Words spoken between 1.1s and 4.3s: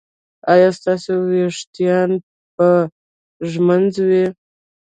ویښتان به ږمنځ وي؟